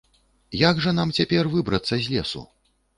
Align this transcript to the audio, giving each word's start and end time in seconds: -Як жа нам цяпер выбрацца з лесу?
-Як 0.61 0.81
жа 0.87 0.95
нам 1.01 1.13
цяпер 1.19 1.53
выбрацца 1.55 1.95
з 2.05 2.15
лесу? 2.19 2.47